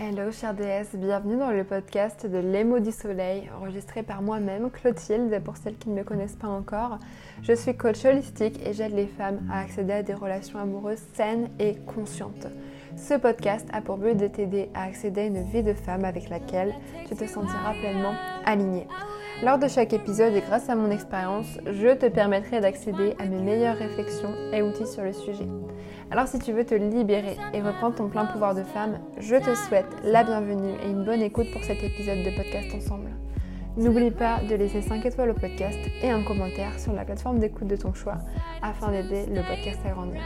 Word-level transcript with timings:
Hello 0.00 0.30
chère 0.30 0.54
déesse, 0.54 0.94
bienvenue 0.94 1.36
dans 1.36 1.50
le 1.50 1.64
podcast 1.64 2.24
de 2.24 2.38
Les 2.38 2.62
mots 2.62 2.78
du 2.78 2.92
soleil, 2.92 3.50
enregistré 3.60 4.04
par 4.04 4.22
moi-même, 4.22 4.70
Clotilde, 4.70 5.42
pour 5.42 5.56
celles 5.56 5.76
qui 5.76 5.88
ne 5.88 5.96
me 5.96 6.04
connaissent 6.04 6.36
pas 6.36 6.46
encore. 6.46 7.00
Je 7.42 7.52
suis 7.52 7.76
coach 7.76 8.04
holistique 8.04 8.64
et 8.64 8.74
j'aide 8.74 8.94
les 8.94 9.08
femmes 9.08 9.40
à 9.50 9.58
accéder 9.58 9.94
à 9.94 10.02
des 10.04 10.14
relations 10.14 10.60
amoureuses 10.60 11.02
saines 11.14 11.50
et 11.58 11.74
conscientes. 11.78 12.46
Ce 12.96 13.14
podcast 13.14 13.66
a 13.72 13.80
pour 13.80 13.96
but 13.96 14.16
de 14.16 14.28
t'aider 14.28 14.70
à 14.72 14.84
accéder 14.84 15.22
à 15.22 15.24
une 15.24 15.42
vie 15.42 15.64
de 15.64 15.74
femme 15.74 16.04
avec 16.04 16.28
laquelle 16.28 16.76
tu 17.08 17.16
te 17.16 17.26
sentiras 17.26 17.72
pleinement 17.80 18.14
alignée. 18.44 18.86
Lors 19.40 19.56
de 19.56 19.68
chaque 19.68 19.92
épisode 19.92 20.34
et 20.34 20.40
grâce 20.40 20.68
à 20.68 20.74
mon 20.74 20.90
expérience, 20.90 21.46
je 21.64 21.94
te 21.94 22.06
permettrai 22.06 22.60
d'accéder 22.60 23.14
à 23.20 23.26
mes 23.26 23.40
meilleures 23.40 23.76
réflexions 23.76 24.34
et 24.52 24.62
outils 24.62 24.88
sur 24.88 25.04
le 25.04 25.12
sujet. 25.12 25.46
Alors 26.10 26.26
si 26.26 26.40
tu 26.40 26.52
veux 26.52 26.64
te 26.64 26.74
libérer 26.74 27.36
et 27.54 27.62
reprendre 27.62 27.94
ton 27.94 28.08
plein 28.08 28.24
pouvoir 28.24 28.56
de 28.56 28.64
femme, 28.64 28.98
je 29.20 29.36
te 29.36 29.54
souhaite 29.54 29.86
la 30.02 30.24
bienvenue 30.24 30.72
et 30.82 30.90
une 30.90 31.04
bonne 31.04 31.22
écoute 31.22 31.52
pour 31.52 31.62
cet 31.62 31.84
épisode 31.84 32.24
de 32.24 32.36
podcast 32.36 32.74
ensemble. 32.74 33.10
N'oublie 33.76 34.10
pas 34.10 34.40
de 34.40 34.56
laisser 34.56 34.82
5 34.82 35.06
étoiles 35.06 35.30
au 35.30 35.34
podcast 35.34 35.78
et 36.02 36.10
un 36.10 36.24
commentaire 36.24 36.76
sur 36.80 36.92
la 36.92 37.04
plateforme 37.04 37.38
d'écoute 37.38 37.68
de 37.68 37.76
ton 37.76 37.94
choix 37.94 38.16
afin 38.60 38.90
d'aider 38.90 39.26
le 39.26 39.42
podcast 39.42 39.78
à 39.86 39.90
grandir. 39.90 40.20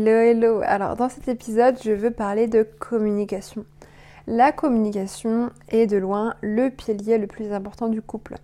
Hello, 0.00 0.12
hello. 0.12 0.60
Alors 0.64 0.94
dans 0.94 1.08
cet 1.08 1.26
épisode, 1.26 1.76
je 1.82 1.90
veux 1.90 2.12
parler 2.12 2.46
de 2.46 2.62
communication. 2.62 3.66
La 4.28 4.52
communication 4.52 5.50
est 5.70 5.88
de 5.88 5.96
loin 5.96 6.36
le 6.40 6.68
pilier 6.68 7.18
le 7.18 7.26
plus 7.26 7.52
important 7.52 7.88
du 7.88 8.00
couple. 8.00 8.36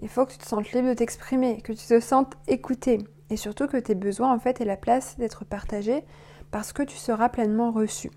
Il 0.00 0.08
faut 0.08 0.24
que 0.24 0.30
tu 0.30 0.38
te 0.38 0.46
sentes 0.46 0.70
libre 0.70 0.90
de 0.90 0.94
t'exprimer, 0.94 1.62
que 1.62 1.72
tu 1.72 1.84
te 1.84 1.98
sentes 1.98 2.34
écouté 2.46 3.00
et 3.28 3.36
surtout 3.36 3.66
que 3.66 3.76
tes 3.76 3.96
besoins 3.96 4.32
en 4.32 4.38
fait 4.38 4.60
aient 4.60 4.64
la 4.64 4.76
place 4.76 5.18
d'être 5.18 5.44
partagés 5.44 6.04
parce 6.52 6.72
que 6.72 6.84
tu 6.84 6.96
seras 6.96 7.28
pleinement 7.28 7.72
reçu. 7.72 8.12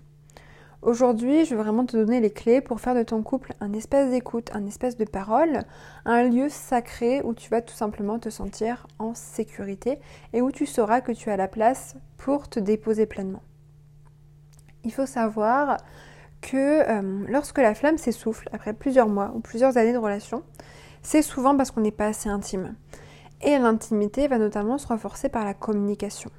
Aujourd'hui, 0.82 1.44
je 1.44 1.54
veux 1.54 1.62
vraiment 1.62 1.86
te 1.86 1.96
donner 1.96 2.18
les 2.18 2.32
clés 2.32 2.60
pour 2.60 2.80
faire 2.80 2.96
de 2.96 3.04
ton 3.04 3.22
couple 3.22 3.52
un 3.60 3.72
espace 3.72 4.10
d'écoute, 4.10 4.50
un 4.52 4.66
espace 4.66 4.96
de 4.96 5.04
parole, 5.04 5.60
un 6.04 6.24
lieu 6.24 6.48
sacré 6.48 7.22
où 7.22 7.34
tu 7.34 7.48
vas 7.50 7.62
tout 7.62 7.72
simplement 7.72 8.18
te 8.18 8.30
sentir 8.30 8.88
en 8.98 9.14
sécurité 9.14 10.00
et 10.32 10.42
où 10.42 10.50
tu 10.50 10.66
sauras 10.66 11.00
que 11.00 11.12
tu 11.12 11.30
as 11.30 11.36
la 11.36 11.46
place 11.46 11.94
pour 12.16 12.48
te 12.48 12.58
déposer 12.58 13.06
pleinement. 13.06 13.44
Il 14.82 14.92
faut 14.92 15.06
savoir 15.06 15.76
que 16.40 16.56
euh, 16.56 17.26
lorsque 17.28 17.58
la 17.58 17.76
flamme 17.76 17.96
s'essouffle 17.96 18.48
après 18.52 18.72
plusieurs 18.72 19.08
mois 19.08 19.30
ou 19.36 19.38
plusieurs 19.38 19.76
années 19.76 19.92
de 19.92 19.98
relation, 19.98 20.42
c'est 21.00 21.22
souvent 21.22 21.56
parce 21.56 21.70
qu'on 21.70 21.82
n'est 21.82 21.92
pas 21.92 22.06
assez 22.06 22.28
intime. 22.28 22.74
Et 23.40 23.56
l'intimité 23.56 24.26
va 24.26 24.38
notamment 24.38 24.78
se 24.78 24.88
renforcer 24.88 25.28
par 25.28 25.44
la 25.44 25.54
communication. 25.54 26.32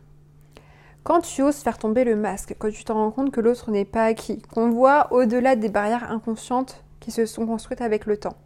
Quand 1.04 1.20
tu 1.20 1.44
oses 1.44 1.58
faire 1.58 1.78
tomber 1.78 2.06
le 2.06 2.16
masque, 2.16 2.56
quand 2.58 2.72
tu 2.72 2.86
te 2.86 2.92
rends 2.94 3.12
compte 3.12 3.32
que 3.32 3.42
l'autre 3.42 3.72
n'est 3.72 3.84
pas 3.84 4.06
acquis, 4.06 4.42
qu'on 4.54 4.70
voit 4.70 5.12
au-delà 5.12 5.58
des 5.58 5.68
barrières 5.68 6.10
inconscientes 6.10 6.82
qui 7.02 7.12
se 7.12 7.26
sont 7.26 7.46
construites 7.46 7.82
avec 7.82 8.06
le 8.06 8.16
temps, 8.16 8.38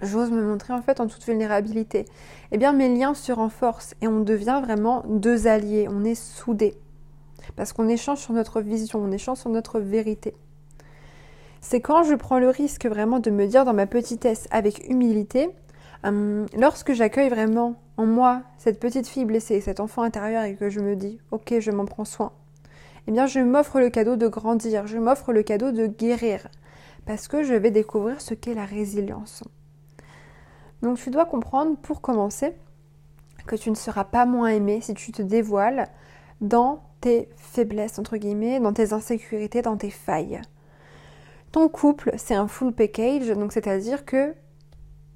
j'ose 0.00 0.30
me 0.30 0.40
montrer 0.40 0.72
en 0.72 0.82
fait 0.82 1.00
en 1.00 1.08
toute 1.08 1.24
vulnérabilité, 1.24 2.04
eh 2.52 2.58
bien 2.58 2.72
mes 2.72 2.88
liens 2.88 3.12
se 3.12 3.32
renforcent 3.32 3.96
et 4.00 4.06
on 4.06 4.20
devient 4.20 4.60
vraiment 4.62 5.02
deux 5.08 5.48
alliés, 5.48 5.88
on 5.90 6.04
est 6.04 6.14
soudés. 6.14 6.78
Parce 7.56 7.72
qu'on 7.72 7.88
échange 7.88 8.18
sur 8.18 8.34
notre 8.34 8.60
vision, 8.60 9.00
on 9.00 9.10
échange 9.10 9.38
sur 9.38 9.50
notre 9.50 9.80
vérité. 9.80 10.34
C'est 11.60 11.80
quand 11.80 12.04
je 12.04 12.14
prends 12.14 12.38
le 12.38 12.50
risque 12.50 12.86
vraiment 12.86 13.18
de 13.18 13.30
me 13.30 13.48
dire 13.48 13.64
dans 13.64 13.74
ma 13.74 13.86
petitesse 13.86 14.46
avec 14.52 14.88
humilité, 14.88 15.50
hum, 16.04 16.46
lorsque 16.56 16.92
j'accueille 16.92 17.28
vraiment 17.28 17.76
en 17.96 18.06
moi 18.06 18.42
cette 18.56 18.80
petite 18.80 19.06
fille 19.06 19.24
blessée, 19.24 19.60
cet 19.60 19.80
enfant 19.80 20.02
intérieur 20.02 20.44
et 20.44 20.54
que 20.54 20.70
je 20.70 20.80
me 20.80 20.96
dis 20.96 21.18
ok 21.30 21.58
je 21.60 21.70
m'en 21.70 21.84
prends 21.84 22.04
soin, 22.04 22.32
eh 23.06 23.12
bien 23.12 23.26
je 23.26 23.40
m'offre 23.40 23.80
le 23.80 23.90
cadeau 23.90 24.16
de 24.16 24.28
grandir, 24.28 24.86
je 24.86 24.98
m'offre 24.98 25.32
le 25.32 25.42
cadeau 25.42 25.72
de 25.72 25.86
guérir 25.86 26.48
parce 27.06 27.28
que 27.28 27.42
je 27.42 27.54
vais 27.54 27.70
découvrir 27.70 28.20
ce 28.20 28.34
qu'est 28.34 28.54
la 28.54 28.66
résilience. 28.66 29.42
Donc 30.82 30.98
tu 30.98 31.10
dois 31.10 31.24
comprendre 31.24 31.76
pour 31.76 32.00
commencer 32.00 32.54
que 33.46 33.56
tu 33.56 33.70
ne 33.70 33.74
seras 33.74 34.04
pas 34.04 34.26
moins 34.26 34.48
aimé 34.48 34.80
si 34.80 34.94
tu 34.94 35.10
te 35.10 35.22
dévoiles 35.22 35.88
dans 36.40 36.82
tes 37.00 37.28
faiblesses 37.36 37.98
entre 37.98 38.16
guillemets, 38.16 38.60
dans 38.60 38.72
tes 38.72 38.92
insécurités, 38.92 39.62
dans 39.62 39.76
tes 39.76 39.90
failles. 39.90 40.40
Ton 41.50 41.68
couple, 41.68 42.12
c'est 42.18 42.34
un 42.34 42.46
full 42.46 42.72
package, 42.72 43.28
donc 43.28 43.52
c'est-à-dire 43.52 44.04
que 44.04 44.34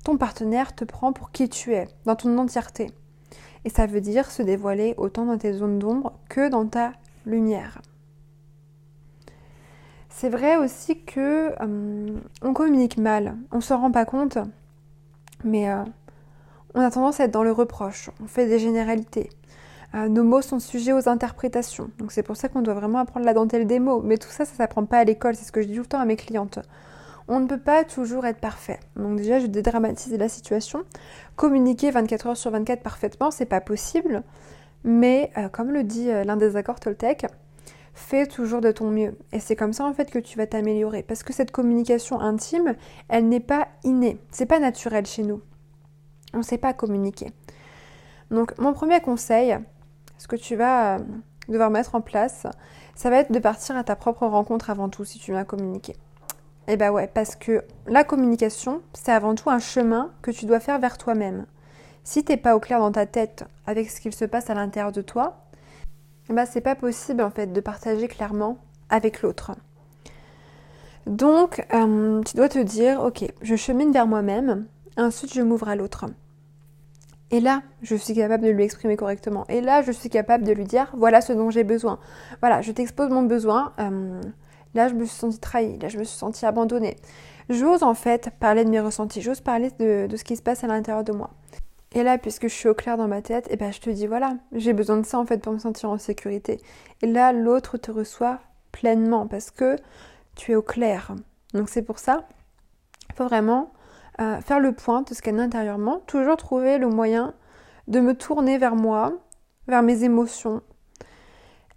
ton 0.05 0.17
partenaire 0.17 0.75
te 0.75 0.85
prend 0.85 1.13
pour 1.13 1.31
qui 1.31 1.49
tu 1.49 1.75
es, 1.75 1.89
dans 2.05 2.17
ton 2.17 2.37
entièreté. 2.39 2.91
Et 3.65 3.71
ça 3.71 3.87
veut 3.87 4.01
dire 4.01 4.31
se 4.31 4.43
dévoiler 4.43 4.95
autant 4.97 5.25
dans 5.25 5.39
tes 5.39 5.53
zones 5.53 5.79
d'ombre 5.79 6.13
que 6.29 6.49
dans 6.49 6.67
ta 6.67 6.93
lumière. 7.27 7.81
C'est 10.09 10.29
vrai 10.29 10.57
aussi 10.57 11.01
que 11.01 11.53
euh, 11.61 12.19
on 12.43 12.53
communique 12.53 12.99
mal, 12.99 13.37
on 13.51 13.61
se 13.61 13.73
rend 13.73 13.91
pas 13.91 14.05
compte, 14.05 14.39
mais 15.45 15.71
euh, 15.71 15.85
on 16.75 16.81
a 16.81 16.91
tendance 16.91 17.21
à 17.21 17.25
être 17.25 17.31
dans 17.31 17.43
le 17.43 17.53
reproche, 17.53 18.11
on 18.23 18.27
fait 18.27 18.47
des 18.47 18.59
généralités. 18.59 19.31
Euh, 19.95 20.09
nos 20.09 20.25
mots 20.25 20.43
sont 20.43 20.59
sujets 20.59 20.93
aux 20.93 21.09
interprétations, 21.09 21.91
donc 21.99 22.13
c'est 22.13 22.23
pour 22.23 22.37
ça 22.37 22.49
qu'on 22.49 22.63
doit 22.63 22.75
vraiment 22.75 22.99
apprendre 22.99 23.27
la 23.27 23.35
dentelle 23.35 23.67
des 23.67 23.79
mots. 23.79 24.01
Mais 24.03 24.17
tout 24.17 24.29
ça, 24.29 24.45
ça 24.45 24.55
s'apprend 24.55 24.85
pas 24.85 24.99
à 24.99 25.05
l'école, 25.05 25.35
c'est 25.35 25.45
ce 25.45 25.53
que 25.53 25.63
je 25.63 25.69
dis 25.69 25.75
tout 25.75 25.81
le 25.81 25.87
temps 25.87 26.01
à 26.01 26.05
mes 26.05 26.17
clientes 26.17 26.59
on 27.33 27.41
ne 27.41 27.47
peut 27.47 27.59
pas 27.59 27.83
toujours 27.85 28.27
être 28.27 28.41
parfait. 28.41 28.79
Donc 28.95 29.17
déjà, 29.17 29.41
je 29.41 29.47
dédramatise 29.47 30.13
la 30.13 30.29
situation. 30.29 30.85
Communiquer 31.35 31.91
24 31.91 32.27
heures 32.27 32.37
sur 32.37 32.51
24 32.51 32.83
parfaitement, 32.83 33.31
c'est 33.31 33.47
pas 33.47 33.63
possible. 33.63 34.23
Mais 34.85 35.33
euh, 35.39 35.49
comme 35.49 35.71
le 35.71 35.83
dit 35.83 36.11
euh, 36.11 36.25
l'un 36.25 36.37
des 36.37 36.57
accords 36.57 36.79
Toltec, 36.79 37.25
fais 37.95 38.27
toujours 38.27 38.61
de 38.61 38.71
ton 38.71 38.91
mieux. 38.91 39.17
Et 39.33 39.41
c'est 39.41 39.57
comme 39.57 39.73
ça 39.73 39.87
en 39.87 39.95
fait 39.95 40.11
que 40.11 40.19
tu 40.19 40.37
vas 40.37 40.47
t'améliorer. 40.47 41.03
Parce 41.03 41.23
que 41.23 41.33
cette 41.33 41.53
communication 41.53 42.21
intime, 42.21 42.75
elle 43.09 43.31
n'est 43.31 43.41
pas 43.41 43.69
innée. 43.83 44.19
C'est 44.31 44.45
pas 44.45 44.59
naturel 44.59 45.07
chez 45.07 45.23
nous. 45.23 45.41
On 46.35 46.39
ne 46.39 46.43
sait 46.43 46.59
pas 46.59 46.75
communiquer. 46.75 47.33
Donc 48.31 48.59
mon 48.59 48.75
premier 48.75 49.01
conseil, 49.01 49.57
ce 50.19 50.29
que 50.29 50.37
tu 50.37 50.55
vas 50.55 50.97
euh, 50.97 50.99
devoir 51.49 51.71
mettre 51.71 51.95
en 51.95 52.03
place, 52.03 52.47
ça 52.95 53.09
va 53.09 53.17
être 53.17 53.33
de 53.33 53.39
partir 53.39 53.75
à 53.75 53.85
ta 53.85 53.97
propre 53.97 54.27
rencontre 54.27 54.69
avant 54.69 54.91
tout 54.91 55.07
si 55.07 55.19
tu 55.19 55.33
viens 55.33 55.45
communiquer. 55.45 55.97
Eh 56.69 56.77
ben 56.77 56.91
ouais, 56.91 57.11
parce 57.13 57.35
que 57.35 57.65
la 57.87 58.05
communication, 58.05 58.83
c'est 58.93 59.13
avant 59.13 59.35
tout 59.35 59.51
un 59.51 59.59
chemin 59.59 60.11
que 60.23 60.31
tu 60.31 60.47
dois 60.47 60.61
faire 60.61 60.79
vers 60.79 60.97
toi-même. 60.97 61.47
Si 62.05 62.25
t'es 62.25 62.37
pas 62.37 62.57
au 62.57 62.61
clair 62.61 62.79
dans 62.79 62.93
ta 62.93 63.07
tête 63.07 63.45
avec 63.67 63.91
ce 63.91 64.01
qu'il 64.01 64.15
se 64.15 64.25
passe 64.25 64.51
à 64.51 64.55
l'intérieur 64.55 64.93
de 64.93 65.03
toi, 65.03 65.47
eh 66.31 66.33
ben 66.33 66.47
c'est 66.47 66.61
pas 66.61 66.77
possible 66.77 67.23
en 67.23 67.31
fait 67.31 67.53
de 67.53 67.61
partager 67.61 68.07
clairement 68.09 68.59
avec 68.91 69.23
l'autre. 69.23 69.53
Donc, 71.07 71.67
euh, 71.75 72.23
tu 72.23 72.37
dois 72.37 72.49
te 72.49 72.61
dire, 72.61 73.03
ok, 73.03 73.25
je 73.41 73.57
chemine 73.57 73.91
vers 73.91 74.07
moi-même, 74.07 74.67
ensuite 74.97 75.35
je 75.35 75.43
m'ouvre 75.43 75.69
à 75.69 75.75
l'autre. 75.75 76.07
Et 77.33 77.41
là, 77.41 77.63
je 77.83 77.97
suis 77.97 78.15
capable 78.15 78.45
de 78.45 78.51
lui 78.51 78.63
exprimer 78.63 78.97
correctement. 78.97 79.47
Et 79.49 79.63
là, 79.63 79.83
je 79.83 79.91
suis 79.91 80.11
capable 80.11 80.45
de 80.45 80.53
lui 80.53 80.65
dire, 80.65 80.93
voilà 80.97 81.23
ce 81.23 81.33
dont 81.33 81.51
j'ai 81.51 81.65
besoin. 81.65 81.99
Voilà, 82.41 82.61
je 82.61 82.71
t'expose 82.73 83.09
mon 83.09 83.23
besoin. 83.23 83.73
Euh, 83.81 84.21
Là, 84.75 84.89
je 84.89 84.95
me 84.95 85.05
suis 85.05 85.17
sentie 85.17 85.39
trahie, 85.39 85.79
là, 85.79 85.89
je 85.89 85.99
me 85.99 86.05
suis 86.05 86.17
sentie 86.17 86.47
abandonnée. 86.47 86.97
J'ose 87.49 87.83
en 87.83 87.95
fait 87.95 88.31
parler 88.41 88.65
de 88.65 88.71
mes 88.71 88.81
ressentis, 88.81 89.21
j'ose 89.21 89.41
parler 89.41 89.71
de, 89.79 90.09
ce 90.17 90.25
qui 90.25 90.37
se 90.37 90.43
passe 90.43 90.65
à 90.65 90.67
l'intérieur 90.67 91.05
de 91.05 91.13
moi. 91.13 91.31
Et 91.95 92.03
là, 92.03 92.17
puisque 92.17 92.49
je 92.49 92.55
suis 92.55 92.69
au 92.69 92.75
clair 92.75 92.97
dans 92.97 93.09
ma 93.09 93.21
tête, 93.21 93.47
eh 93.51 93.57
ben, 93.57 93.71
je 93.73 93.81
te 93.81 93.91
dis 93.91 94.07
voilà, 94.07 94.35
j'ai 94.53 94.73
besoin 94.73 94.97
de 94.97 95.05
ça 95.05 95.19
en 95.19 95.27
fait 95.27 95.39
pour 95.39 95.53
me 95.53 95.59
sentir 95.59 95.91
en 95.91 95.99
sécurité. 95.99 96.59
Et 97.03 97.07
là, 97.07 97.33
l'autre 97.33 97.77
te 97.77 97.91
reçoit 97.91 98.39
pleinement 98.71 99.27
parce 99.27 99.51
que 99.51 99.77
tu 100.35 100.53
es 100.53 100.55
au 100.55 100.63
clair. 100.63 101.15
Donc 101.53 101.69
c'est 101.69 101.83
pour 101.83 101.99
ça, 101.99 102.27
il 103.11 103.15
faut 103.15 103.25
vraiment 103.25 103.73
euh, 104.21 104.41
faire 104.41 104.61
le 104.61 104.73
point 104.73 105.03
de 105.03 105.13
ce 105.13 105.21
qu'il 105.21 105.37
y 105.37 105.39
a 105.39 105.43
intérieurement, 105.43 106.01
toujours 106.07 106.37
trouver 106.37 106.79
le 106.79 106.89
moyen 106.89 107.35
de 107.89 108.01
me 108.01 108.15
tourner 108.15 108.57
vers 108.57 108.77
moi, 108.77 109.13
vers 109.69 109.83
mes 109.83 110.05
émotions, 110.05 110.63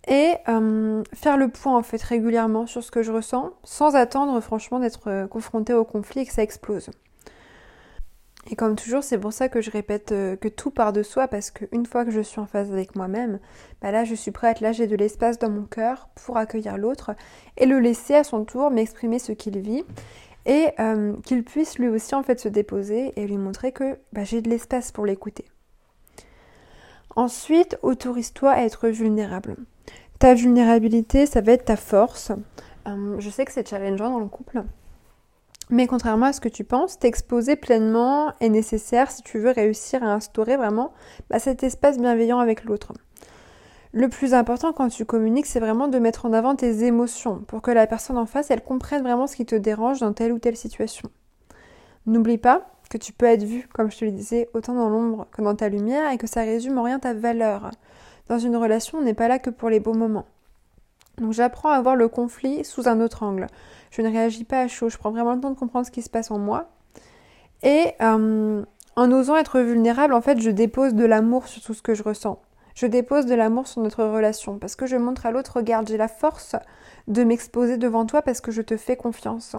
et 0.08 0.36
euh, 0.48 1.04
faire 1.14 1.38
le 1.38 1.50
point 1.50 1.78
en 1.78 1.84
fait 1.84 2.02
régulièrement 2.02 2.68
sur 2.68 2.84
ce 2.84 2.92
que 2.92 3.04
je 3.04 3.12
ressens 3.12 3.52
sans 3.64 3.96
attendre 3.96 4.40
franchement 4.40 4.80
d'être 4.80 5.08
euh, 5.08 5.28
confronté 5.28 5.74
au 5.74 5.84
conflit 5.84 6.22
et 6.22 6.26
que 6.26 6.34
ça 6.34 6.44
explose. 6.44 6.90
Et 8.52 8.56
comme 8.56 8.76
toujours, 8.76 9.04
c'est 9.04 9.18
pour 9.18 9.34
ça 9.34 9.50
que 9.50 9.60
je 9.60 9.72
répète 9.72 10.12
euh, 10.12 10.36
que 10.36 10.48
tout 10.48 10.70
part 10.70 10.94
de 10.94 11.02
soi 11.02 11.28
parce 11.28 11.50
qu'une 11.50 11.88
fois 11.88 12.06
que 12.06 12.12
je 12.12 12.22
suis 12.22 12.40
en 12.40 12.46
phase 12.46 12.72
avec 12.72 12.96
moi-même, 12.96 13.40
bah 13.82 13.92
là 13.92 14.04
je 14.04 14.14
suis 14.14 14.30
prête, 14.30 14.62
là 14.62 14.72
j'ai 14.72 14.86
de 14.86 14.96
l'espace 14.96 15.40
dans 15.40 15.50
mon 15.50 15.64
cœur 15.64 16.10
pour 16.14 16.38
accueillir 16.38 16.78
l'autre 16.78 17.16
et 17.58 17.66
le 17.66 17.80
laisser 17.80 18.14
à 18.14 18.24
son 18.24 18.46
tour 18.46 18.70
m'exprimer 18.70 19.18
ce 19.18 19.32
qu'il 19.32 19.58
vit 19.60 19.84
et 20.46 20.68
qu'il 21.24 21.44
puisse 21.44 21.80
lui 21.80 21.88
aussi 21.88 22.14
en 22.14 22.22
fait 22.22 22.40
se 22.40 22.48
déposer 22.48 23.14
et 23.20 23.26
lui 23.26 23.38
montrer 23.38 23.72
que 23.72 23.98
bah, 24.14 24.24
j'ai 24.24 24.44
de 24.44 24.50
l'espace 24.52 24.92
pour 24.92 25.08
l'écouter. 25.08 25.46
Ensuite, 27.16 27.78
autorise-toi 27.82 28.52
à 28.52 28.62
être 28.64 28.90
vulnérable. 28.90 29.56
Ta 30.20 30.34
vulnérabilité, 30.34 31.26
ça 31.26 31.42
va 31.42 31.54
être 31.54 31.66
ta 31.66 31.76
force. 31.76 32.32
Euh, 32.88 33.16
je 33.20 33.30
sais 33.30 33.46
que 33.46 33.52
c'est 33.52 33.68
challengeant 33.68 34.10
dans 34.10 34.20
le 34.20 34.28
couple, 34.28 34.64
mais 35.70 35.88
contrairement 35.88 36.28
à 36.28 36.34
ce 36.34 36.42
que 36.42 36.50
tu 36.50 36.64
penses, 36.64 37.00
t'exposer 37.00 37.56
pleinement 37.56 38.34
est 38.40 38.50
nécessaire 38.50 39.10
si 39.10 39.24
tu 39.24 39.40
veux 39.40 39.50
réussir 39.50 40.04
à 40.04 40.14
instaurer 40.14 40.58
vraiment 40.58 40.94
bah, 41.30 41.40
cet 41.40 41.64
espace 41.64 41.98
bienveillant 41.98 42.40
avec 42.40 42.66
l'autre. 42.66 42.94
Le 43.92 44.10
plus 44.10 44.34
important 44.34 44.74
quand 44.74 44.90
tu 44.90 45.06
communiques, 45.06 45.46
c'est 45.46 45.60
vraiment 45.60 45.88
de 45.88 45.98
mettre 46.00 46.26
en 46.26 46.34
avant 46.34 46.56
tes 46.56 46.84
émotions 46.84 47.40
pour 47.48 47.62
que 47.62 47.72
la 47.72 47.88
personne 47.88 48.18
en 48.18 48.26
face, 48.26 48.52
elle 48.52 48.64
comprenne 48.64 49.02
vraiment 49.02 49.26
ce 49.26 49.38
qui 49.38 49.46
te 49.46 49.56
dérange 49.56 50.02
dans 50.02 50.14
telle 50.14 50.34
ou 50.34 50.40
telle 50.40 50.58
situation. 50.58 51.10
N'oublie 52.06 52.38
pas 52.38 52.75
que 52.90 52.98
tu 52.98 53.14
peux 53.14 53.26
être 53.26 53.44
vu, 53.44 53.68
comme 53.74 53.92
je 53.92 53.98
te 53.98 54.06
le 54.06 54.12
disais, 54.12 54.50
autant 54.54 54.74
dans 54.74 54.90
l'ombre 54.90 55.28
que 55.32 55.42
dans 55.42 55.56
ta 55.56 55.70
lumière 55.70 56.12
et 56.12 56.18
que 56.18 56.28
ça 56.28 56.42
résume 56.42 56.78
en 56.78 56.84
rien 56.84 57.00
ta 57.00 57.14
valeur. 57.14 57.72
Dans 58.28 58.40
une 58.40 58.56
relation, 58.56 58.98
on 58.98 59.02
n'est 59.02 59.14
pas 59.14 59.28
là 59.28 59.40
que 59.40 59.50
pour 59.50 59.70
les 59.70 59.80
beaux 59.80 59.94
moments. 59.94 60.26
Donc 61.18 61.34
j'apprends 61.34 61.70
à 61.70 61.82
voir 61.82 61.96
le 61.96 62.08
conflit 62.08 62.66
sous 62.66 62.88
un 62.88 63.00
autre 63.00 63.24
angle. 63.24 63.48
Je 63.92 64.02
ne 64.02 64.10
réagis 64.10 64.44
pas 64.44 64.62
à 64.62 64.68
chaud, 64.68 64.90
je 64.90 64.98
prends 64.98 65.12
vraiment 65.12 65.34
le 65.34 65.40
temps 65.40 65.52
de 65.52 65.58
comprendre 65.58 65.86
ce 65.86 65.92
qui 65.92 66.02
se 66.02 66.10
passe 66.10 66.32
en 66.32 66.40
moi. 66.40 66.70
Et 67.64 67.94
euh, 68.02 68.64
en 68.96 69.12
osant 69.12 69.38
être 69.38 69.60
vulnérable, 69.60 70.14
en 70.14 70.22
fait, 70.22 70.40
je 70.40 70.50
dépose 70.50 70.94
de 70.94 71.06
l'amour 71.06 71.48
sur 71.48 71.62
tout 71.62 71.74
ce 71.74 71.82
que 71.82 71.94
je 71.94 72.04
ressens. 72.04 72.42
Je 72.76 72.88
dépose 72.88 73.26
de 73.26 73.36
l'amour 73.36 73.68
sur 73.68 73.82
notre 73.82 74.04
relation 74.04 74.60
parce 74.60 74.76
que 74.76 74.86
je 74.86 74.98
montre 74.98 75.26
à 75.26 75.32
l'autre, 75.32 75.54
regarde, 75.56 75.88
j'ai 75.88 75.98
la 75.98 76.10
force 76.10 76.58
de 77.08 77.24
m'exposer 77.24 77.78
devant 77.78 78.06
toi 78.06 78.22
parce 78.22 78.42
que 78.42 78.52
je 78.52 78.62
te 78.62 78.76
fais 78.76 78.98
confiance. 78.98 79.56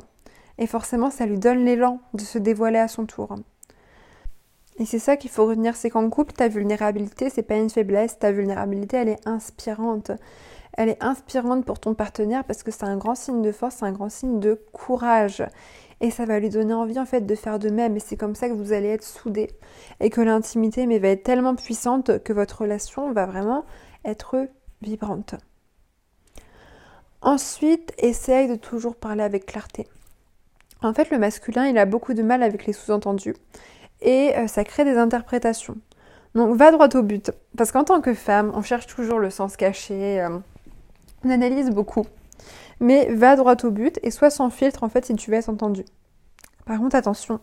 Et 0.59 0.67
forcément, 0.67 1.11
ça 1.11 1.27
lui 1.27 1.39
donne 1.39 1.65
l'élan 1.65 2.01
de 2.15 2.21
se 2.21 2.39
dévoiler 2.39 2.79
à 2.79 2.89
son 2.89 3.07
tour. 3.07 3.35
Et 4.79 4.85
c'est 4.85 4.99
ça 4.99 5.17
qu'il 5.17 5.31
faut 5.31 5.47
retenir, 5.47 5.75
c'est 5.75 5.91
qu'en 5.91 6.09
couple, 6.11 6.33
ta 6.33 6.49
vulnérabilité, 6.49 7.31
c'est 7.31 7.43
pas 7.43 7.57
une 7.57 7.71
faiblesse, 7.71 8.19
ta 8.19 8.33
vulnérabilité, 8.33 8.99
elle 8.99 9.09
est 9.09 9.27
inspirante 9.27 10.11
elle 10.77 10.91
est 10.91 11.03
inspirante 11.03 11.65
pour 11.65 11.81
ton 11.81 11.95
partenaire 11.95 12.45
parce 12.45 12.63
que 12.63 12.71
c'est 12.71 12.85
un 12.85 12.97
grand 12.97 13.15
signe 13.15 13.43
de 13.43 13.51
force, 13.51 13.77
c'est 13.77 13.87
un 13.87 13.93
grand 13.93 14.11
signe 14.11 14.41
de 14.41 14.61
courage. 14.73 15.43
Et 16.01 16.11
ça 16.11 16.27
va 16.27 16.39
lui 16.39 16.51
donner 16.51 16.75
envie 16.75 16.99
en 16.99 17.07
fait 17.07 17.23
de 17.23 17.35
faire 17.35 17.59
de 17.59 17.71
même. 17.71 17.97
Et 17.97 18.01
c'est 18.01 18.19
comme 18.19 18.35
ça 18.35 18.49
que 18.49 18.55
vous 18.55 18.73
allez 18.73 18.89
être 18.89 19.05
soudés. 19.05 19.51
Et 20.01 20.11
que 20.11 20.21
l'intimité 20.21 20.87
va 20.99 21.09
être 21.09 21.23
tellement 21.23 21.55
puissante 21.55 22.23
que 22.23 22.35
votre 22.35 22.61
relation 22.63 23.11
va 23.13 23.25
vraiment 23.25 23.65
être 24.05 24.47
vibrante. 24.83 25.35
Ensuite, 27.23 27.95
essaye 27.99 28.47
de 28.47 28.57
toujours 28.57 28.97
parler 28.97 29.23
avec 29.23 29.47
clarté. 29.47 29.89
En 30.83 30.93
fait, 30.93 31.11
le 31.11 31.19
masculin, 31.19 31.67
il 31.67 31.79
a 31.79 31.87
beaucoup 31.87 32.15
de 32.15 32.23
mal 32.23 32.43
avec 32.43 32.67
les 32.67 32.73
sous-entendus. 32.73 33.35
Et 34.03 34.37
euh, 34.37 34.47
ça 34.47 34.65
crée 34.65 34.85
des 34.85 34.97
interprétations. 34.97 35.77
Donc 36.35 36.55
va 36.57 36.71
droit 36.71 36.89
au 36.95 37.03
but. 37.03 37.31
Parce 37.57 37.73
qu'en 37.73 37.85
tant 37.85 38.01
que 38.01 38.13
femme, 38.13 38.53
on 38.55 38.63
cherche 38.63 38.87
toujours 38.87 39.19
le 39.19 39.31
sens 39.31 39.57
caché. 39.57 40.21
Euh, 40.21 40.39
on 41.25 41.31
analyse 41.31 41.71
beaucoup. 41.71 42.05
Mais 42.79 43.07
va 43.11 43.37
droit 43.37 43.57
au 43.65 43.71
but 43.71 43.99
et 44.03 44.11
sois 44.11 44.31
sans 44.31 44.51
filtre 44.51 44.83
en 44.83 44.91
fait 44.91 45.07
si 45.07 45.15
tu 45.15 45.31
veux 45.31 45.37
être 45.39 45.49
entendu. 45.49 45.85
Par 46.67 46.79
contre, 46.79 46.95
attention. 46.95 47.41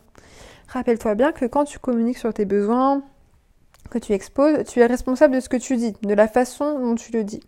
Rappelle-toi 0.68 1.16
bien 1.16 1.32
que 1.32 1.46
quand 1.46 1.66
tu 1.66 1.80
communiques 1.80 2.20
sur 2.20 2.34
tes 2.34 2.46
besoins, 2.46 3.02
que 3.90 3.98
tu 3.98 4.14
exposes, 4.14 4.64
tu 4.66 4.80
es 4.80 4.86
responsable 4.86 5.36
de 5.36 5.40
ce 5.40 5.50
que 5.50 5.58
tu 5.58 5.76
dis, 5.76 5.94
de 6.02 6.14
la 6.14 6.28
façon 6.28 6.80
dont 6.80 6.96
tu 6.96 7.12
le 7.12 7.24
dis. 7.24 7.42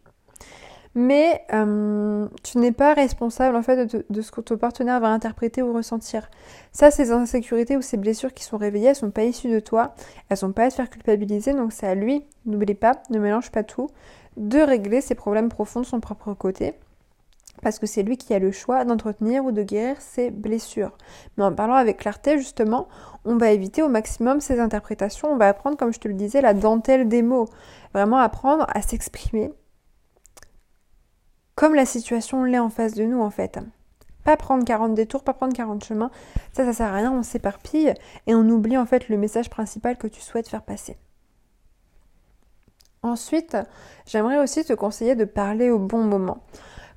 Mais 0.98 1.44
euh, 1.54 2.26
tu 2.42 2.58
n'es 2.58 2.72
pas 2.72 2.94
responsable 2.94 3.58
en 3.58 3.62
fait 3.62 4.06
de, 4.10 4.22
ce 4.22 4.32
que 4.32 4.40
ton 4.40 4.58
partenaire 4.58 5.02
va 5.02 5.10
interpréter 5.10 5.62
ou 5.62 5.74
ressentir. 5.74 6.30
Ça, 6.72 6.90
ces 6.90 7.12
insécurités 7.12 7.76
ou 7.76 7.82
ces 7.82 7.98
blessures 7.98 8.34
qui 8.34 8.46
sont 8.46 8.58
réveillées, 8.58 8.88
elles 8.88 8.96
sont 8.96 9.12
pas 9.12 9.26
issues 9.26 9.52
de 9.52 9.60
toi, 9.60 9.94
elles 10.30 10.38
sont 10.38 10.54
pas 10.54 10.64
à 10.64 10.70
te 10.70 10.76
faire 10.76 10.90
culpabiliser, 10.90 11.54
donc 11.54 11.74
c'est 11.74 11.88
à 11.88 11.96
lui. 11.96 12.24
N'oublie 12.46 12.76
pas, 12.76 12.94
ne 13.10 13.20
mélange 13.20 13.52
pas 13.52 13.64
tout 13.64 13.90
de 14.38 14.60
régler 14.60 15.02
ses 15.02 15.16
problèmes 15.16 15.50
profonds 15.50 15.82
de 15.82 15.86
son 15.86 16.00
propre 16.00 16.34
côté. 16.34 16.74
Parce 17.62 17.80
que 17.80 17.88
c'est 17.88 18.04
lui 18.04 18.18
qui 18.18 18.34
a 18.34 18.40
le 18.40 18.52
choix 18.52 18.84
d'entretenir 18.84 19.46
ou 19.46 19.52
de 19.52 19.64
guérir 19.64 20.02
ses 20.02 20.30
blessures. 20.30 20.98
Mais 21.38 21.44
en 21.44 21.54
parlant 21.54 21.76
avec 21.76 21.98
clarté, 21.98 22.38
justement, 22.38 22.88
on 23.24 23.38
va 23.38 23.52
éviter 23.52 23.82
au 23.82 23.88
maximum 23.88 24.42
ces 24.42 24.60
interprétations. 24.60 25.30
On 25.32 25.38
va 25.38 25.48
apprendre, 25.48 25.78
comme 25.78 25.94
je 25.94 26.00
te 26.00 26.08
le 26.08 26.14
disais, 26.14 26.42
la 26.42 26.54
dentelle 26.54 27.08
des 27.08 27.22
mots. 27.22 27.48
Vraiment 27.94 28.18
apprendre 28.18 28.68
à 28.74 28.82
s'exprimer 28.82 29.52
comme 31.56 31.75
la 31.75 31.86
situation 31.86 32.44
l'est 32.44 32.60
en 32.60 32.69
face 32.69 32.94
de 32.94 33.04
nous, 33.04 33.22
en 33.22 33.30
fait. 33.30 33.60
Pas 34.24 34.38
prendre 34.38 34.66
40 34.66 34.94
détours, 34.94 35.24
pas 35.24 35.34
prendre 35.34 35.54
40 35.54 35.84
chemins. 35.84 36.12
Ça, 36.54 36.66
ça 36.66 36.74
sert 36.74 36.88
à 36.88 36.96
rien. 36.96 37.12
On 37.12 37.24
s'éparpille 37.24 37.94
et 38.28 38.36
on 38.36 38.50
oublie, 38.50 38.78
en 38.78 38.86
fait, 38.86 39.07
le 39.10 39.18
message 39.18 39.50
principal 39.50 39.98
que 39.98 40.07
tu 40.07 40.22
souhaites 40.22 40.50
faire 40.50 40.63
passer. 40.63 40.98
Ensuite, 43.04 43.56
j'aimerais 44.07 44.40
aussi 44.40 44.66
te 44.66 44.74
conseiller 44.74 45.16
de 45.16 45.25
parler 45.25 45.69
au 45.69 45.78
bon 45.78 46.04
moment. 46.04 46.40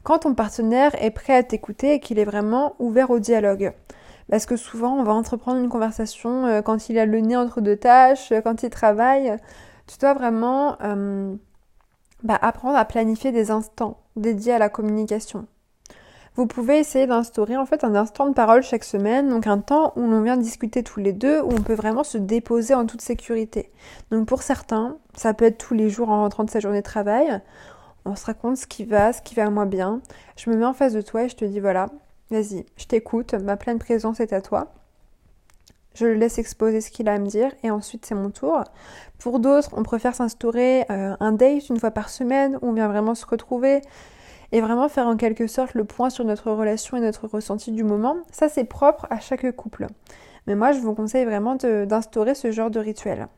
Quand 0.05 0.20
ton 0.20 0.34
partenaire 0.34 0.93
est 1.02 1.11
prêt 1.11 1.37
à 1.37 1.43
t'écouter 1.43 1.94
et 1.94 2.00
qu'il 2.00 2.19
est 2.19 2.25
vraiment 2.25 2.75
ouvert 2.78 3.11
au 3.11 3.19
dialogue. 3.19 3.75
Parce 4.31 4.46
que 4.46 4.56
souvent, 4.56 4.94
on 4.94 5.02
va 5.02 5.12
entreprendre 5.12 5.61
une 5.61 5.69
conversation 5.69 6.46
euh, 6.46 6.62
quand 6.62 6.88
il 6.88 6.99
a 6.99 7.06
le 7.06 7.20
nez 7.20 7.37
entre 7.37 7.61
deux 7.61 7.76
tâches, 7.76 8.32
euh, 8.32 8.40
quand 8.40 8.62
il 8.62 8.70
travaille. 8.70 9.37
Tu 9.87 9.99
dois 9.99 10.14
vraiment 10.14 10.76
euh, 10.82 11.34
bah, 12.23 12.38
apprendre 12.41 12.76
à 12.76 12.85
planifier 12.85 13.32
des 13.32 13.50
instants 13.50 13.99
dédiés 14.17 14.53
à 14.53 14.59
la 14.59 14.69
communication 14.69 15.47
vous 16.38 16.47
pouvez 16.47 16.79
essayer 16.79 17.09
d'instaurer 17.09 17.56
en 17.56 17.67
fait 17.67 17.82
un 17.82 17.97
instant 17.97 18.29
de 18.29 18.32
parole 18.32 18.62
chaque 18.62 18.85
semaine, 18.85 19.29
donc 19.29 19.49
un 19.49 19.59
temps 19.59 19.93
où 19.97 20.03
l'on 20.03 20.23
vient 20.23 20.37
discuter 20.37 20.85
tous 20.85 21.00
les 21.00 21.12
deux, 21.12 21.41
où 21.41 21.50
on 21.50 21.62
peut 21.62 21.75
vraiment 21.75 22.05
se 22.05 22.17
déposer 22.17 22.75
en 22.75 22.87
toute 22.87 23.00
sécurité. 23.00 23.73
Donc 24.12 24.29
pour 24.29 24.43
certains, 24.43 24.99
ça 25.15 25.35
peut 25.35 25.47
être 25.47 25.59
tous 25.59 25.75
les 25.75 25.91
jours 25.91 26.11
en 26.11 26.20
rentrant 26.20 26.44
de 26.44 26.50
sa 26.50 26.61
journée 26.61 26.79
de 26.79 26.85
travail, 26.85 27.41
on 28.05 28.15
se 28.15 28.25
raconte 28.25 28.56
ce 28.56 28.69
qui 28.69 28.85
va, 28.85 29.12
ce 29.12 29.21
qui 29.21 29.35
va 29.35 29.50
moins 29.50 29.67
bien. 29.67 30.00
Je 30.37 30.49
me 30.49 30.56
mets 30.56 30.64
en 30.64 30.75
face 30.75 30.93
de 30.93 31.00
toi 31.00 31.25
et 31.25 31.29
je 31.29 31.35
te 31.35 31.44
dis 31.44 31.59
voilà, 31.59 31.88
vas-y, 32.31 32.64
je 32.76 32.85
t'écoute, 32.87 33.35
ma 33.35 33.56
pleine 33.56 33.81
présence 33.81 34.21
est 34.21 34.32
à 34.32 34.41
toi. 34.41 34.73
Je 35.99 36.06
le 36.06 36.15
laisse 36.15 36.39
exposer 36.39 36.81
ce 36.81 36.91
qu'il 36.91 37.09
a 37.09 37.15
à 37.15 37.19
me 37.19 37.27
dire 37.27 37.50
et 37.65 37.71
ensuite 37.71 38.06
c'est 38.06 38.15
mon 38.15 38.31
tour. 38.31 38.62
Pour 39.19 39.41
d'autres, 39.41 39.71
on 39.77 39.83
préfère 39.83 40.15
s'instaurer 40.15 40.85
euh, 40.91 41.17
un 41.19 41.33
date 41.33 41.69
une 41.71 41.81
fois 41.81 41.91
par 41.91 42.09
semaine 42.09 42.56
où 42.62 42.69
on 42.69 42.73
vient 42.73 42.87
vraiment 42.87 43.17
se 43.17 43.27
retrouver, 43.27 43.81
et 44.53 44.61
vraiment 44.61 44.89
faire 44.89 45.06
en 45.06 45.17
quelque 45.17 45.47
sorte 45.47 45.75
le 45.75 45.85
point 45.85 46.11
sur 46.11 46.25
notre 46.25 46.50
relation 46.50 46.97
et 46.97 47.00
notre 47.00 47.27
ressenti 47.27 47.73
du 47.73 47.85
moment. 47.85 48.17
Ça, 48.31 48.49
c'est 48.49 48.65
propre 48.65 49.06
à 49.11 49.21
chaque 49.21 49.50
couple. 49.56 49.87
Mais 50.47 50.55
moi, 50.55 50.73
je 50.73 50.79
vous 50.79 50.95
conseille 50.95 51.25
vraiment 51.25 51.56
d'instaurer 51.56 52.35
ce 52.35 52.50
genre 52.50 52.71
de 52.71 52.79
rituel. 52.81 53.29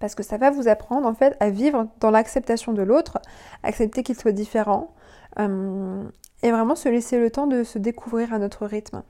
Parce 0.00 0.14
que 0.14 0.22
ça 0.22 0.38
va 0.38 0.50
vous 0.50 0.66
apprendre 0.66 1.06
en 1.06 1.14
fait 1.14 1.36
à 1.40 1.50
vivre 1.50 1.86
dans 2.00 2.10
l'acceptation 2.10 2.72
de 2.72 2.82
l'autre, 2.82 3.18
accepter 3.62 4.02
qu'il 4.02 4.16
soit 4.16 4.32
différent, 4.32 4.94
euh, 5.38 6.02
et 6.42 6.50
vraiment 6.50 6.74
se 6.74 6.88
laisser 6.88 7.20
le 7.20 7.30
temps 7.30 7.46
de 7.46 7.62
se 7.62 7.78
découvrir 7.78 8.32
à 8.32 8.38
notre 8.38 8.66
rythme. 8.66 9.02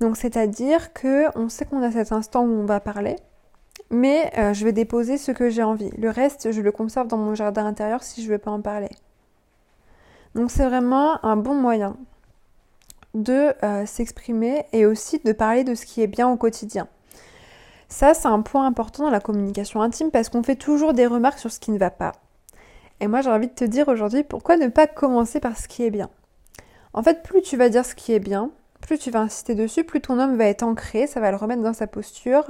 Donc 0.00 0.16
c'est-à-dire 0.16 0.92
que 0.92 1.26
on 1.38 1.48
sait 1.48 1.64
qu'on 1.64 1.82
a 1.82 1.90
cet 1.90 2.12
instant 2.12 2.42
où 2.42 2.50
on 2.50 2.66
va 2.66 2.80
parler, 2.80 3.16
mais 3.90 4.30
euh, 4.38 4.52
je 4.52 4.64
vais 4.64 4.72
déposer 4.72 5.16
ce 5.16 5.32
que 5.32 5.48
j'ai 5.48 5.62
envie. 5.62 5.90
Le 5.96 6.10
reste, 6.10 6.52
je 6.52 6.60
le 6.60 6.72
conserve 6.72 7.08
dans 7.08 7.16
mon 7.16 7.34
jardin 7.34 7.66
intérieur 7.66 8.02
si 8.02 8.22
je 8.22 8.28
ne 8.28 8.32
veux 8.32 8.38
pas 8.38 8.50
en 8.50 8.60
parler. 8.60 8.90
Donc 10.34 10.50
c'est 10.50 10.66
vraiment 10.66 11.24
un 11.24 11.36
bon 11.36 11.54
moyen 11.54 11.96
de 13.14 13.54
euh, 13.64 13.86
s'exprimer 13.86 14.66
et 14.72 14.84
aussi 14.84 15.18
de 15.18 15.32
parler 15.32 15.64
de 15.64 15.74
ce 15.74 15.86
qui 15.86 16.02
est 16.02 16.06
bien 16.06 16.28
au 16.28 16.36
quotidien. 16.36 16.88
Ça, 17.88 18.14
c'est 18.14 18.26
un 18.26 18.42
point 18.42 18.66
important 18.66 19.04
dans 19.04 19.10
la 19.10 19.20
communication 19.20 19.80
intime 19.80 20.10
parce 20.10 20.28
qu'on 20.28 20.42
fait 20.42 20.56
toujours 20.56 20.92
des 20.92 21.06
remarques 21.06 21.38
sur 21.38 21.50
ce 21.50 21.60
qui 21.60 21.70
ne 21.70 21.78
va 21.78 21.90
pas. 21.90 22.12
Et 23.00 23.06
moi, 23.06 23.20
j'ai 23.20 23.30
envie 23.30 23.48
de 23.48 23.54
te 23.54 23.64
dire 23.64 23.88
aujourd'hui 23.88 24.24
pourquoi 24.24 24.56
ne 24.56 24.68
pas 24.68 24.86
commencer 24.86 25.40
par 25.40 25.56
ce 25.56 25.68
qui 25.68 25.84
est 25.84 25.90
bien? 25.90 26.10
En 26.92 27.02
fait, 27.02 27.22
plus 27.22 27.42
tu 27.42 27.56
vas 27.56 27.68
dire 27.68 27.84
ce 27.84 27.94
qui 27.94 28.12
est 28.12 28.20
bien, 28.20 28.50
plus 28.86 28.98
tu 28.98 29.10
vas 29.10 29.20
insister 29.20 29.54
dessus, 29.54 29.84
plus 29.84 30.00
ton 30.00 30.18
homme 30.18 30.36
va 30.36 30.46
être 30.46 30.62
ancré, 30.62 31.06
ça 31.08 31.20
va 31.20 31.30
le 31.32 31.36
remettre 31.36 31.62
dans 31.62 31.72
sa 31.72 31.88
posture, 31.88 32.44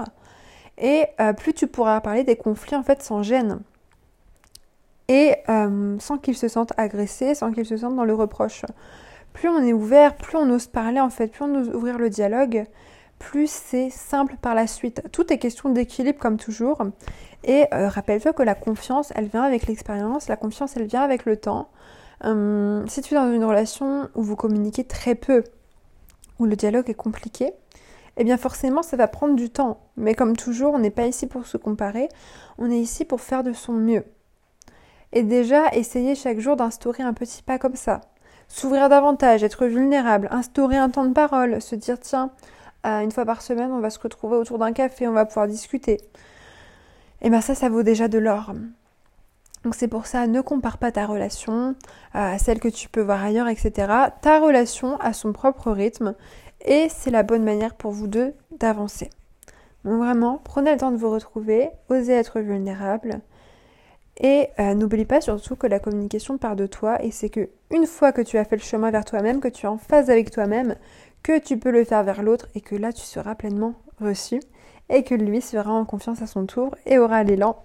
et 0.78 1.06
euh, 1.18 1.32
plus 1.32 1.54
tu 1.54 1.66
pourras 1.66 2.00
parler 2.02 2.24
des 2.24 2.36
conflits 2.36 2.76
en 2.76 2.82
fait 2.82 3.02
sans 3.02 3.22
gêne 3.22 3.60
et 5.08 5.36
euh, 5.48 5.96
sans 5.98 6.18
qu'ils 6.18 6.36
se 6.36 6.48
sentent 6.48 6.72
agressés, 6.76 7.34
sans 7.34 7.52
qu'ils 7.52 7.64
se 7.64 7.76
sentent 7.76 7.96
dans 7.96 8.04
le 8.04 8.14
reproche. 8.14 8.64
Plus 9.32 9.48
on 9.48 9.62
est 9.62 9.72
ouvert, 9.72 10.14
plus 10.16 10.36
on 10.36 10.50
ose 10.50 10.66
parler 10.66 11.00
en 11.00 11.10
fait, 11.10 11.28
plus 11.28 11.44
on 11.44 11.54
ose 11.54 11.68
ouvrir 11.68 11.96
le 11.96 12.10
dialogue, 12.10 12.66
plus 13.18 13.50
c'est 13.50 13.88
simple 13.88 14.36
par 14.42 14.54
la 14.54 14.66
suite. 14.66 15.02
Tout 15.12 15.32
est 15.32 15.38
question 15.38 15.70
d'équilibre 15.70 16.18
comme 16.18 16.36
toujours. 16.36 16.82
Et 17.44 17.66
euh, 17.72 17.88
rappelle-toi 17.88 18.32
que 18.32 18.42
la 18.42 18.54
confiance, 18.54 19.12
elle 19.14 19.26
vient 19.26 19.42
avec 19.42 19.66
l'expérience, 19.66 20.28
la 20.28 20.36
confiance, 20.36 20.76
elle 20.76 20.86
vient 20.86 21.02
avec 21.02 21.24
le 21.24 21.36
temps. 21.36 21.68
Hum, 22.24 22.84
si 22.88 23.02
tu 23.02 23.14
es 23.14 23.16
dans 23.16 23.32
une 23.32 23.44
relation 23.44 24.08
où 24.14 24.22
vous 24.22 24.36
communiquez 24.36 24.84
très 24.84 25.14
peu, 25.14 25.44
où 26.38 26.46
le 26.46 26.56
dialogue 26.56 26.90
est 26.90 26.94
compliqué, 26.94 27.52
eh 28.16 28.24
bien 28.24 28.36
forcément 28.36 28.82
ça 28.82 28.96
va 28.96 29.08
prendre 29.08 29.36
du 29.36 29.50
temps. 29.50 29.80
Mais 29.96 30.14
comme 30.14 30.36
toujours, 30.36 30.74
on 30.74 30.78
n'est 30.78 30.90
pas 30.90 31.06
ici 31.06 31.26
pour 31.26 31.46
se 31.46 31.56
comparer, 31.56 32.08
on 32.58 32.70
est 32.70 32.78
ici 32.78 33.04
pour 33.04 33.20
faire 33.20 33.42
de 33.42 33.52
son 33.52 33.72
mieux. 33.72 34.04
Et 35.12 35.22
déjà, 35.22 35.68
essayer 35.72 36.14
chaque 36.14 36.40
jour 36.40 36.56
d'instaurer 36.56 37.02
un 37.02 37.14
petit 37.14 37.42
pas 37.42 37.58
comme 37.58 37.76
ça. 37.76 38.00
S'ouvrir 38.48 38.88
davantage, 38.88 39.42
être 39.42 39.66
vulnérable, 39.66 40.28
instaurer 40.30 40.76
un 40.76 40.90
temps 40.90 41.04
de 41.04 41.12
parole, 41.12 41.60
se 41.60 41.74
dire 41.74 41.98
tiens, 41.98 42.30
euh, 42.86 43.00
une 43.00 43.10
fois 43.10 43.24
par 43.24 43.42
semaine, 43.42 43.72
on 43.72 43.80
va 43.80 43.90
se 43.90 43.98
retrouver 43.98 44.36
autour 44.36 44.58
d'un 44.58 44.72
café, 44.72 45.08
on 45.08 45.12
va 45.12 45.24
pouvoir 45.24 45.48
discuter. 45.48 46.00
et 47.22 47.30
bien 47.30 47.40
ça, 47.40 47.54
ça 47.54 47.68
vaut 47.68 47.82
déjà 47.82 48.08
de 48.08 48.18
l'or. 48.18 48.52
Donc 49.66 49.74
c'est 49.74 49.88
pour 49.88 50.06
ça, 50.06 50.28
ne 50.28 50.40
compare 50.42 50.78
pas 50.78 50.92
ta 50.92 51.06
relation 51.06 51.74
à 52.14 52.38
celle 52.38 52.60
que 52.60 52.68
tu 52.68 52.88
peux 52.88 53.00
voir 53.00 53.24
ailleurs, 53.24 53.48
etc. 53.48 53.92
Ta 54.22 54.38
relation 54.38 54.96
a 55.00 55.12
son 55.12 55.32
propre 55.32 55.72
rythme 55.72 56.14
et 56.64 56.86
c'est 56.88 57.10
la 57.10 57.24
bonne 57.24 57.42
manière 57.42 57.74
pour 57.74 57.90
vous 57.90 58.06
deux 58.06 58.32
d'avancer. 58.60 59.10
Donc 59.82 59.98
vraiment, 59.98 60.40
prenez 60.44 60.70
le 60.70 60.78
temps 60.78 60.92
de 60.92 60.96
vous 60.96 61.10
retrouver, 61.10 61.70
osez 61.88 62.12
être 62.12 62.38
vulnérable. 62.38 63.22
Et 64.18 64.50
euh, 64.60 64.74
n'oublie 64.74 65.04
pas 65.04 65.20
surtout 65.20 65.56
que 65.56 65.66
la 65.66 65.80
communication 65.80 66.38
part 66.38 66.54
de 66.54 66.68
toi 66.68 67.02
et 67.02 67.10
c'est 67.10 67.28
que 67.28 67.48
une 67.72 67.86
fois 67.86 68.12
que 68.12 68.22
tu 68.22 68.38
as 68.38 68.44
fait 68.44 68.54
le 68.54 68.62
chemin 68.62 68.92
vers 68.92 69.04
toi-même, 69.04 69.40
que 69.40 69.48
tu 69.48 69.66
es 69.66 69.68
en 69.68 69.78
phase 69.78 70.10
avec 70.10 70.30
toi-même, 70.30 70.76
que 71.24 71.40
tu 71.40 71.58
peux 71.58 71.72
le 71.72 71.82
faire 71.82 72.04
vers 72.04 72.22
l'autre 72.22 72.46
et 72.54 72.60
que 72.60 72.76
là 72.76 72.92
tu 72.92 73.02
seras 73.02 73.34
pleinement 73.34 73.74
reçu 74.00 74.38
et 74.90 75.02
que 75.02 75.16
lui 75.16 75.40
sera 75.40 75.72
en 75.72 75.84
confiance 75.84 76.22
à 76.22 76.28
son 76.28 76.46
tour 76.46 76.76
et 76.86 76.98
aura 76.98 77.24
l'élan 77.24 77.64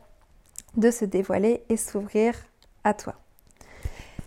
de 0.77 0.91
se 0.91 1.05
dévoiler 1.05 1.63
et 1.69 1.77
s'ouvrir 1.77 2.33
à 2.83 2.93
toi. 2.93 3.15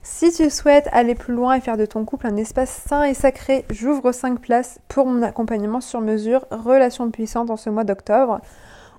Si 0.02 0.30
tu 0.32 0.50
souhaites 0.50 0.88
aller 0.92 1.14
plus 1.14 1.32
loin 1.32 1.54
et 1.54 1.60
faire 1.60 1.78
de 1.78 1.86
ton 1.86 2.04
couple 2.04 2.26
un 2.26 2.36
espace 2.36 2.82
sain 2.86 3.04
et 3.04 3.14
sacré, 3.14 3.64
j'ouvre 3.70 4.12
5 4.12 4.38
places 4.38 4.78
pour 4.86 5.06
mon 5.06 5.22
accompagnement 5.22 5.80
sur 5.80 6.02
mesure 6.02 6.44
Relations 6.50 7.10
puissantes 7.10 7.48
en 7.48 7.56
ce 7.56 7.70
mois 7.70 7.84
d'octobre. 7.84 8.40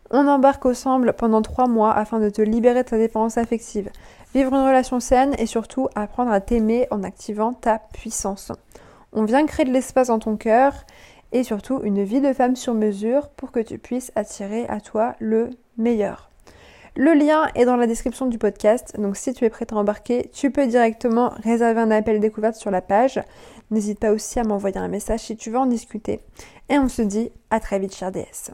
On 0.10 0.28
embarque 0.28 0.66
ensemble 0.66 1.14
pendant 1.14 1.44
3 1.44 1.68
mois 1.68 1.94
afin 1.94 2.20
de 2.20 2.32
te 2.32 2.42
libérer 2.42 2.84
de 2.84 2.90
ta 2.90 2.98
dépendance 2.98 3.38
affective, 3.38 3.92
vivre 4.34 4.54
une 4.54 4.66
relation 4.66 5.00
saine 5.00 5.36
et 5.38 5.46
surtout 5.46 5.90
apprendre 5.94 6.32
à 6.32 6.42
t'aimer 6.42 6.88
en 6.90 7.04
activant 7.04 7.54
ta 7.54 7.80
puissance. 7.94 8.52
On 9.14 9.26
vient 9.26 9.46
créer 9.46 9.66
de 9.66 9.72
l'espace 9.72 10.08
dans 10.08 10.20
ton 10.20 10.38
cœur 10.38 10.86
et 11.32 11.44
surtout 11.44 11.82
une 11.84 12.04
vie 12.04 12.22
de 12.22 12.34
femme 12.34 12.56
sur 12.56 12.74
mesure 12.74 13.30
pour 13.30 13.52
que 13.52 13.60
tu 13.60 13.78
puisses 13.78 14.12
attirer 14.16 14.66
à 14.70 14.82
toi 14.82 15.16
le 15.20 15.52
meilleur. 15.78 16.32
Le 16.98 17.14
lien 17.14 17.50
est 17.56 17.66
dans 17.66 17.76
la 17.76 17.88
description 17.88 18.26
du 18.26 18.38
podcast, 18.38 18.96
donc 18.98 19.18
si 19.18 19.34
tu 19.34 19.44
es 19.44 19.50
prêt 19.50 19.68
à 19.70 19.76
embarquer, 19.76 20.30
tu 20.34 20.50
peux 20.50 20.66
directement 20.66 21.34
réserver 21.44 21.82
un 21.82 21.92
appel 21.92 22.22
découverte 22.22 22.56
sur 22.56 22.72
la 22.72 22.82
page. 22.82 23.22
N'hésite 23.70 24.00
pas 24.00 24.14
aussi 24.14 24.40
à 24.40 24.46
m'envoyer 24.46 24.78
un 24.78 24.88
message 24.88 25.20
si 25.20 25.36
tu 25.36 25.50
veux 25.50 25.58
en 25.58 25.66
discuter. 25.66 26.22
Et 26.70 26.80
on 26.80 26.88
se 26.88 27.02
dit 27.02 27.32
à 27.50 27.60
très 27.60 27.80
vite, 27.80 27.94
cher 27.94 28.14
DS. 28.14 28.54